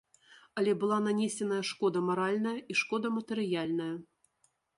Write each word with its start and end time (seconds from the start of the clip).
Але 0.61 0.71
была 0.83 0.95
нанесеная 1.07 1.59
шкода 1.73 1.99
маральная 2.09 2.55
і 2.57 2.73
шкода 2.81 3.07
матэрыяльная. 3.19 3.93